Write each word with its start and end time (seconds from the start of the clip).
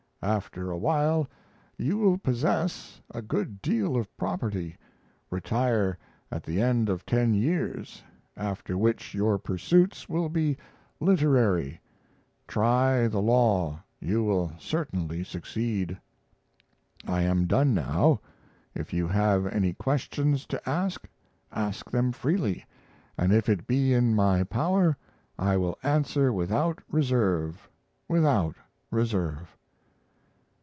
After 0.23 0.69
a 0.69 0.77
while 0.77 1.27
you 1.79 1.97
will 1.97 2.19
possess 2.19 3.01
a 3.09 3.23
good 3.23 3.59
deal 3.59 3.97
of 3.97 4.15
property 4.17 4.77
retire 5.31 5.97
at 6.31 6.43
the 6.43 6.61
end 6.61 6.89
of 6.89 7.07
ten 7.07 7.33
years 7.33 8.03
after 8.37 8.77
which 8.77 9.15
your 9.15 9.39
pursuits 9.39 10.07
will 10.07 10.29
be 10.29 10.57
literary 10.99 11.81
try 12.47 13.07
the 13.07 13.19
law 13.19 13.81
you 13.99 14.23
will 14.23 14.51
certainly 14.59 15.23
succeed. 15.23 15.99
I 17.07 17.23
am 17.23 17.47
done 17.47 17.73
now. 17.73 18.21
If 18.75 18.93
you 18.93 19.07
have 19.07 19.47
any 19.47 19.73
questions 19.73 20.45
to 20.49 20.69
ask 20.69 21.07
ask 21.51 21.89
them 21.89 22.11
freely 22.11 22.63
and 23.17 23.33
if 23.33 23.49
it 23.49 23.65
be 23.65 23.91
in 23.91 24.13
my 24.13 24.43
power, 24.43 24.95
I 25.39 25.57
will 25.57 25.79
answer 25.81 26.31
without 26.31 26.77
reserve 26.91 27.67
without 28.07 28.55
reserve. 28.91 29.57